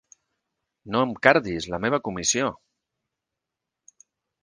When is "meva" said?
1.85-2.01